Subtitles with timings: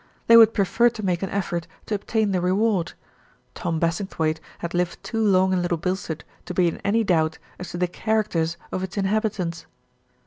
[0.25, 2.93] They would prefer to make an effort to obtain the reward
[3.53, 7.69] Tom Bassingthwaighte had lived too long in Little Bilstead to be in any doubt as
[7.69, 9.67] to the characters of its inhabitants.